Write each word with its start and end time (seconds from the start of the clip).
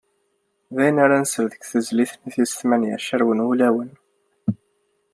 D 0.75 0.77
ayen 0.83 0.97
ara 1.03 1.17
nsel 1.23 1.45
deg 1.51 1.61
tezlit-nni 1.71 2.29
tis 2.35 2.51
tmanya 2.59 2.95
“Carwen 3.07 3.43
wulawen." 3.45 3.91